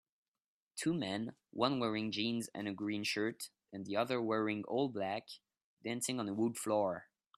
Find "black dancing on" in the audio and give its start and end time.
4.89-6.27